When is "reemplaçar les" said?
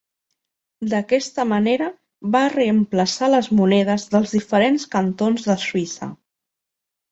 2.55-3.51